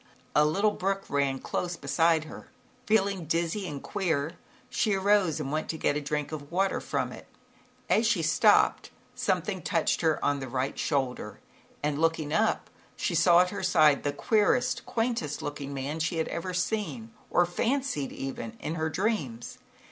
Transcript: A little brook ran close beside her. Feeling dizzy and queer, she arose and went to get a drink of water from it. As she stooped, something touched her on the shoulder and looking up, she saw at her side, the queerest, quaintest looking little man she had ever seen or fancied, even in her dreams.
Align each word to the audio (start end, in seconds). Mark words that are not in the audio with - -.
A 0.35 0.43
little 0.47 0.71
brook 0.71 1.03
ran 1.09 1.37
close 1.37 1.77
beside 1.77 2.23
her. 2.23 2.47
Feeling 2.87 3.25
dizzy 3.25 3.67
and 3.67 3.83
queer, 3.83 4.31
she 4.67 4.95
arose 4.95 5.39
and 5.39 5.51
went 5.51 5.69
to 5.69 5.77
get 5.77 5.95
a 5.95 6.01
drink 6.01 6.31
of 6.31 6.51
water 6.51 6.79
from 6.81 7.11
it. 7.11 7.27
As 7.87 8.07
she 8.07 8.23
stooped, 8.23 8.89
something 9.13 9.61
touched 9.61 10.01
her 10.01 10.17
on 10.25 10.39
the 10.39 10.73
shoulder 10.75 11.39
and 11.83 12.01
looking 12.01 12.33
up, 12.33 12.71
she 12.95 13.13
saw 13.13 13.41
at 13.41 13.51
her 13.51 13.61
side, 13.61 14.01
the 14.01 14.11
queerest, 14.11 14.87
quaintest 14.87 15.43
looking 15.43 15.71
little 15.75 15.85
man 15.87 15.99
she 15.99 16.17
had 16.17 16.29
ever 16.29 16.51
seen 16.51 17.11
or 17.29 17.45
fancied, 17.45 18.11
even 18.11 18.57
in 18.59 18.73
her 18.73 18.89
dreams. 18.89 19.59